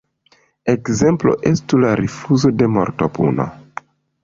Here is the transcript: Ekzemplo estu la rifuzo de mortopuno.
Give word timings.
Ekzemplo 0.73 1.35
estu 1.51 1.81
la 1.85 1.93
rifuzo 2.01 2.53
de 2.63 2.73
mortopuno. 2.81 3.49